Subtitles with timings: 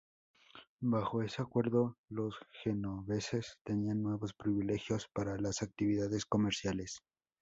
[0.79, 7.03] Bajo ese acuerdo, los genoveses tenían nuevos privilegios para las actividades comerciales.